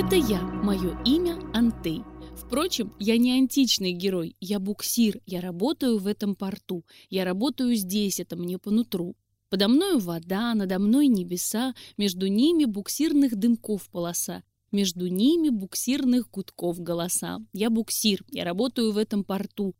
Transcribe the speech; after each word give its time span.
Это 0.00 0.14
я, 0.14 0.40
мое 0.42 0.96
имя 1.04 1.40
Антей. 1.52 2.04
Впрочем, 2.36 2.94
я 3.00 3.18
не 3.18 3.32
античный 3.32 3.90
герой, 3.90 4.36
я 4.38 4.60
буксир, 4.60 5.20
я 5.26 5.40
работаю 5.40 5.98
в 5.98 6.06
этом 6.06 6.36
порту, 6.36 6.84
я 7.10 7.24
работаю 7.24 7.74
здесь, 7.74 8.20
это 8.20 8.36
мне 8.36 8.58
по 8.58 8.70
нутру. 8.70 9.16
Подо 9.48 9.66
мною 9.66 9.98
вода, 9.98 10.54
надо 10.54 10.78
мной 10.78 11.08
небеса, 11.08 11.74
между 11.96 12.28
ними 12.28 12.64
буксирных 12.64 13.34
дымков 13.34 13.90
полоса, 13.90 14.44
между 14.70 15.08
ними 15.08 15.48
буксирных 15.48 16.30
гудков 16.30 16.78
голоса. 16.78 17.40
Я 17.52 17.68
буксир, 17.68 18.24
я 18.30 18.44
работаю 18.44 18.92
в 18.92 18.98
этом 18.98 19.24
порту. 19.24 19.74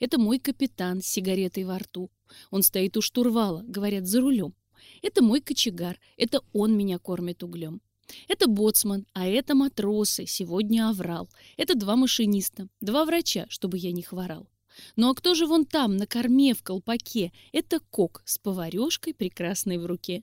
Это 0.00 0.20
мой 0.20 0.38
капитан 0.38 1.00
с 1.00 1.06
сигаретой 1.06 1.64
во 1.64 1.78
рту. 1.78 2.10
Он 2.50 2.62
стоит 2.62 2.98
у 2.98 3.00
штурвала, 3.00 3.64
говорят, 3.66 4.06
за 4.06 4.20
рулем. 4.20 4.54
Это 5.00 5.22
мой 5.22 5.40
кочегар, 5.40 5.98
это 6.18 6.42
он 6.52 6.76
меня 6.76 6.98
кормит 6.98 7.42
углем. 7.42 7.80
Это 8.28 8.46
боцман, 8.46 9.06
а 9.12 9.26
это 9.26 9.54
матросы, 9.54 10.26
сегодня 10.26 10.88
оврал. 10.88 11.28
Это 11.56 11.74
два 11.74 11.96
машиниста, 11.96 12.68
два 12.80 13.04
врача, 13.04 13.46
чтобы 13.48 13.78
я 13.78 13.92
не 13.92 14.02
хворал. 14.02 14.46
Ну 14.96 15.10
а 15.10 15.14
кто 15.14 15.34
же 15.34 15.46
вон 15.46 15.64
там, 15.64 15.96
на 15.96 16.06
корме, 16.06 16.54
в 16.54 16.62
колпаке? 16.62 17.32
Это 17.52 17.80
кок 17.90 18.22
с 18.24 18.38
поварешкой 18.38 19.14
прекрасной 19.14 19.78
в 19.78 19.86
руке. 19.86 20.22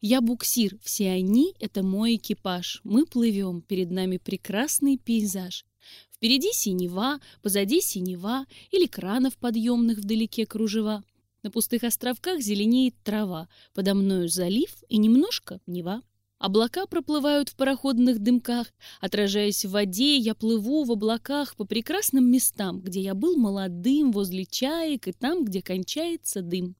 Я 0.00 0.20
буксир, 0.20 0.78
все 0.82 1.10
они— 1.10 1.54
это 1.60 1.82
мой 1.82 2.16
экипаж. 2.16 2.80
Мы 2.84 3.06
плывем, 3.06 3.62
перед 3.62 3.90
нами 3.90 4.18
прекрасный 4.18 4.98
пейзаж. 4.98 5.64
Впереди 6.10 6.52
синева, 6.52 7.20
позади 7.42 7.80
синева 7.80 8.46
или 8.70 8.86
кранов 8.86 9.36
подъемных 9.36 9.98
вдалеке 9.98 10.46
кружева. 10.46 11.02
На 11.42 11.50
пустых 11.50 11.82
островках 11.82 12.40
зеленеет 12.40 12.94
трава, 13.02 13.48
подо 13.74 13.94
мною 13.94 14.28
залив 14.28 14.70
и 14.88 14.98
немножко 14.98 15.60
Нева. 15.66 16.02
Облака 16.42 16.86
проплывают 16.86 17.50
в 17.50 17.54
пароходных 17.54 18.18
дымках. 18.18 18.66
Отражаясь 19.00 19.64
в 19.64 19.70
воде, 19.70 20.16
я 20.16 20.34
плыву 20.34 20.82
в 20.82 20.90
облаках 20.90 21.54
по 21.54 21.64
прекрасным 21.64 22.28
местам, 22.28 22.80
где 22.80 23.00
я 23.00 23.14
был 23.14 23.36
молодым, 23.36 24.10
возле 24.10 24.44
чаек 24.44 25.06
и 25.06 25.12
там, 25.12 25.44
где 25.44 25.62
кончается 25.62 26.42
дым. 26.42 26.74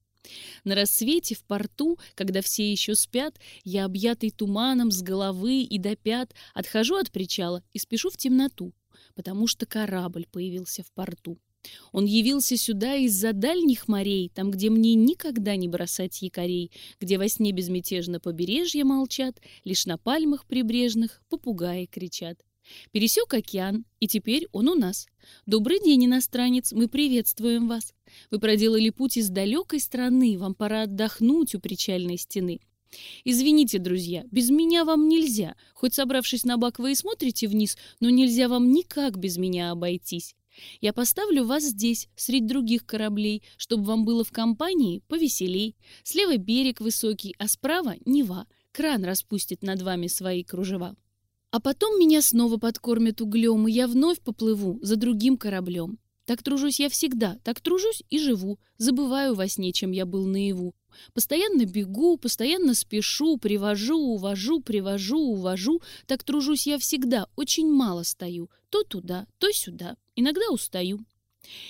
На 0.64 0.74
рассвете 0.74 1.36
в 1.36 1.44
порту, 1.44 1.96
когда 2.16 2.42
все 2.42 2.72
еще 2.72 2.96
спят, 2.96 3.38
я, 3.62 3.84
объятый 3.84 4.32
туманом 4.32 4.90
с 4.90 5.00
головы 5.00 5.62
и 5.62 5.78
до 5.78 5.94
пят, 5.94 6.34
отхожу 6.54 6.96
от 6.96 7.12
причала 7.12 7.62
и 7.72 7.78
спешу 7.78 8.10
в 8.10 8.16
темноту, 8.16 8.72
потому 9.14 9.46
что 9.46 9.64
корабль 9.64 10.26
появился 10.28 10.82
в 10.82 10.90
порту. 10.90 11.38
Он 11.92 12.04
явился 12.04 12.56
сюда 12.56 12.96
из-за 12.96 13.32
дальних 13.32 13.86
морей, 13.88 14.30
там, 14.34 14.50
где 14.50 14.70
мне 14.70 14.94
никогда 14.94 15.56
не 15.56 15.68
бросать 15.68 16.22
якорей, 16.22 16.70
где 17.00 17.18
во 17.18 17.28
сне 17.28 17.52
безмятежно 17.52 18.20
побережья 18.20 18.84
молчат, 18.84 19.40
лишь 19.64 19.86
на 19.86 19.98
пальмах 19.98 20.46
прибрежных 20.46 21.22
попугаи 21.28 21.86
кричат. 21.86 22.44
Пересек 22.92 23.34
океан, 23.34 23.84
и 24.00 24.06
теперь 24.06 24.46
он 24.52 24.68
у 24.68 24.74
нас. 24.74 25.06
Добрый 25.46 25.80
день, 25.80 26.06
иностранец, 26.06 26.72
мы 26.72 26.88
приветствуем 26.88 27.68
вас. 27.68 27.92
Вы 28.30 28.38
проделали 28.38 28.90
путь 28.90 29.16
из 29.16 29.30
далекой 29.30 29.80
страны, 29.80 30.38
вам 30.38 30.54
пора 30.54 30.82
отдохнуть 30.82 31.54
у 31.54 31.60
причальной 31.60 32.18
стены. 32.18 32.60
Извините, 33.24 33.78
друзья, 33.78 34.24
без 34.30 34.50
меня 34.50 34.84
вам 34.84 35.08
нельзя. 35.08 35.56
Хоть 35.74 35.94
собравшись 35.94 36.44
на 36.44 36.58
бак 36.58 36.78
вы 36.78 36.92
и 36.92 36.94
смотрите 36.94 37.48
вниз, 37.48 37.76
но 38.00 38.10
нельзя 38.10 38.48
вам 38.48 38.70
никак 38.72 39.18
без 39.18 39.38
меня 39.38 39.70
обойтись. 39.70 40.34
Я 40.80 40.92
поставлю 40.92 41.44
вас 41.44 41.64
здесь, 41.64 42.08
среди 42.16 42.46
других 42.46 42.84
кораблей, 42.86 43.42
чтобы 43.56 43.84
вам 43.84 44.04
было 44.04 44.24
в 44.24 44.32
компании 44.32 45.02
повеселей. 45.08 45.76
Слева 46.02 46.36
берег 46.36 46.80
высокий, 46.80 47.34
а 47.38 47.48
справа 47.48 47.94
Нева. 48.04 48.46
Кран 48.72 49.04
распустит 49.04 49.62
над 49.62 49.82
вами 49.82 50.06
свои 50.06 50.44
кружева. 50.44 50.96
А 51.50 51.60
потом 51.60 51.98
меня 52.00 52.22
снова 52.22 52.56
подкормят 52.56 53.20
углем, 53.20 53.68
и 53.68 53.72
я 53.72 53.86
вновь 53.86 54.20
поплыву 54.20 54.78
за 54.82 54.96
другим 54.96 55.36
кораблем. 55.36 55.98
Так 56.24 56.42
тружусь 56.42 56.80
я 56.80 56.88
всегда, 56.88 57.38
так 57.42 57.60
тружусь 57.60 58.02
и 58.08 58.18
живу, 58.18 58.58
забываю 58.78 59.34
во 59.34 59.48
сне, 59.48 59.72
чем 59.72 59.90
я 59.90 60.06
был 60.06 60.24
наяву. 60.24 60.74
Постоянно 61.14 61.66
бегу, 61.66 62.16
постоянно 62.16 62.74
спешу, 62.74 63.38
привожу, 63.38 63.98
увожу, 63.98 64.60
привожу, 64.60 65.18
увожу. 65.18 65.82
Так 66.06 66.22
тружусь 66.22 66.66
я 66.66 66.78
всегда, 66.78 67.26
очень 67.36 67.70
мало 67.70 68.02
стою. 68.04 68.50
То 68.70 68.84
туда, 68.84 69.26
то 69.38 69.50
сюда. 69.52 69.96
Иногда 70.14 70.50
устаю. 70.50 71.04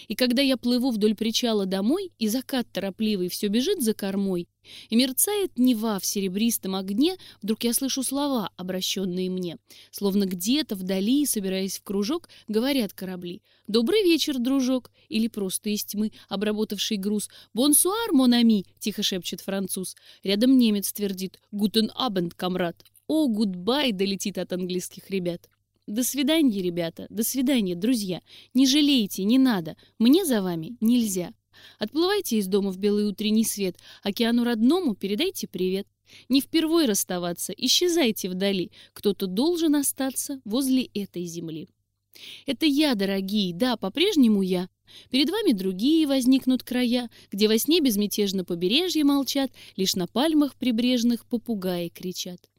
И 0.08 0.14
когда 0.14 0.42
я 0.42 0.56
плыву 0.56 0.90
вдоль 0.90 1.14
причала 1.14 1.66
домой, 1.66 2.12
и 2.18 2.28
закат 2.28 2.66
торопливый 2.72 3.28
все 3.28 3.48
бежит 3.48 3.80
за 3.80 3.94
кормой, 3.94 4.48
и 4.90 4.96
мерцает 4.96 5.58
Нева 5.58 5.98
в 5.98 6.06
серебристом 6.06 6.74
огне, 6.74 7.16
вдруг 7.40 7.64
я 7.64 7.72
слышу 7.72 8.02
слова, 8.02 8.50
обращенные 8.56 9.30
мне. 9.30 9.56
Словно 9.90 10.26
где-то 10.26 10.74
вдали, 10.74 11.24
собираясь 11.26 11.78
в 11.78 11.82
кружок, 11.82 12.28
говорят 12.48 12.92
корабли. 12.92 13.42
«Добрый 13.66 14.02
вечер, 14.02 14.38
дружок!» 14.38 14.90
Или 15.08 15.28
просто 15.28 15.70
из 15.70 15.84
тьмы, 15.84 16.12
обработавший 16.28 16.96
груз. 16.96 17.28
«Bonsoir, 17.54 18.12
mon 18.12 18.30
ami!»— 18.30 18.66
тихо 18.78 19.02
шепчет 19.02 19.40
француз. 19.40 19.96
Рядом 20.22 20.58
немец 20.58 20.92
твердит. 20.92 21.40
«Guten 21.50 21.90
Abend, 21.94 22.34
Kamerad!» 22.34 22.84
«О, 23.08 23.26
гудбай!»— 23.28 23.92
долетит 23.92 24.38
от 24.38 24.52
английских 24.52 25.10
ребят. 25.10 25.48
До 25.88 26.04
свидания, 26.04 26.62
ребята, 26.62 27.06
до 27.10 27.24
свидания, 27.24 27.74
друзья. 27.74 28.22
Не 28.54 28.66
жалейте, 28.68 29.24
не 29.24 29.38
надо. 29.38 29.76
Мне 29.98 30.24
за 30.24 30.40
вами 30.40 30.76
нельзя. 30.80 31.32
Отплывайте 31.78 32.38
из 32.38 32.46
дома 32.46 32.70
в 32.70 32.78
белый 32.78 33.04
утренний 33.04 33.44
свет. 33.44 33.76
Океану 34.02 34.44
родному 34.44 34.94
передайте 34.94 35.48
привет. 35.48 35.88
Не 36.28 36.40
впервой 36.40 36.86
расставаться, 36.86 37.52
исчезайте 37.56 38.28
вдали. 38.28 38.70
Кто-то 38.92 39.26
должен 39.26 39.74
остаться 39.74 40.40
возле 40.44 40.84
этой 40.94 41.24
земли. 41.24 41.68
Это 42.46 42.64
я, 42.64 42.94
дорогие, 42.94 43.52
да, 43.52 43.76
по-прежнему 43.76 44.42
я. 44.42 44.68
Перед 45.10 45.30
вами 45.30 45.52
другие 45.52 46.06
возникнут 46.06 46.62
края, 46.62 47.10
где 47.32 47.48
во 47.48 47.58
сне 47.58 47.80
безмятежно 47.80 48.44
побережье 48.44 49.02
молчат, 49.02 49.50
лишь 49.74 49.96
на 49.96 50.06
пальмах 50.06 50.54
прибрежных 50.54 51.26
попугаи 51.26 51.88
кричат. 51.88 52.50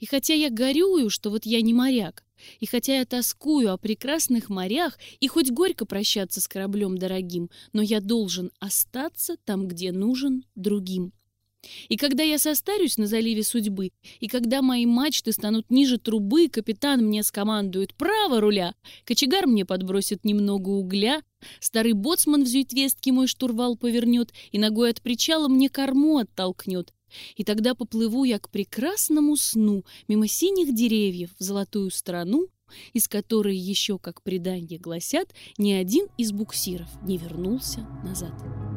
И 0.00 0.06
хотя 0.06 0.34
я 0.34 0.50
горюю, 0.50 1.08
что 1.08 1.30
вот 1.30 1.46
я 1.46 1.62
не 1.62 1.72
моряк, 1.72 2.24
и 2.60 2.66
хотя 2.66 2.98
я 2.98 3.04
тоскую 3.04 3.72
о 3.72 3.78
прекрасных 3.78 4.48
морях 4.50 4.98
и 5.20 5.28
хоть 5.28 5.50
горько 5.50 5.86
прощаться 5.86 6.40
с 6.40 6.48
кораблем 6.48 6.98
дорогим, 6.98 7.50
но 7.72 7.82
я 7.82 8.00
должен 8.00 8.50
остаться 8.60 9.36
там, 9.44 9.68
где 9.68 9.92
нужен 9.92 10.44
другим. 10.54 11.12
И 11.88 11.96
когда 11.96 12.22
я 12.22 12.38
состарюсь 12.38 12.98
на 12.98 13.06
заливе 13.06 13.42
судьбы, 13.42 13.90
и 14.20 14.28
когда 14.28 14.62
мои 14.62 14.86
мачты 14.86 15.32
станут 15.32 15.70
ниже 15.70 15.98
трубы, 15.98 16.48
капитан 16.48 17.04
мне 17.04 17.22
скомандует 17.22 17.94
«Право 17.94 18.40
руля!», 18.40 18.74
кочегар 19.04 19.46
мне 19.46 19.64
подбросит 19.64 20.24
немного 20.24 20.70
угля, 20.70 21.22
старый 21.60 21.92
боцман 21.94 22.44
в 22.44 22.46
зюитвестке 22.46 23.12
мой 23.12 23.26
штурвал 23.26 23.76
повернет 23.76 24.32
и 24.52 24.58
ногой 24.58 24.90
от 24.90 25.02
причала 25.02 25.48
мне 25.48 25.68
корму 25.68 26.18
оттолкнет, 26.18 26.92
и 27.36 27.44
тогда 27.44 27.74
поплыву 27.74 28.24
я 28.24 28.38
к 28.38 28.50
прекрасному 28.50 29.36
сну 29.36 29.84
мимо 30.08 30.28
синих 30.28 30.74
деревьев 30.74 31.30
в 31.38 31.42
золотую 31.42 31.90
страну, 31.90 32.48
из 32.92 33.08
которой 33.08 33.56
еще, 33.56 33.98
как 33.98 34.22
предания 34.22 34.78
гласят, 34.78 35.32
ни 35.56 35.72
один 35.72 36.06
из 36.18 36.32
буксиров 36.32 36.88
не 37.02 37.16
вернулся 37.16 37.80
назад. 38.04 38.67